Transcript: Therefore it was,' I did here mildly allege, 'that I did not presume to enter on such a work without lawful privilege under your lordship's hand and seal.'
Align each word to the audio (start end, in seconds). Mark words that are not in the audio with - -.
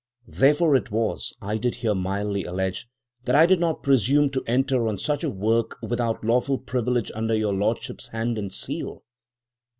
Therefore 0.27 0.75
it 0.75 0.89
was,' 0.89 1.31
I 1.43 1.57
did 1.57 1.75
here 1.75 1.93
mildly 1.93 2.43
allege, 2.43 2.87
'that 3.25 3.35
I 3.35 3.45
did 3.45 3.59
not 3.59 3.83
presume 3.83 4.31
to 4.31 4.43
enter 4.47 4.87
on 4.87 4.97
such 4.97 5.23
a 5.23 5.29
work 5.29 5.77
without 5.83 6.23
lawful 6.25 6.57
privilege 6.57 7.11
under 7.13 7.35
your 7.35 7.53
lordship's 7.53 8.07
hand 8.07 8.39
and 8.39 8.51
seal.' 8.51 9.03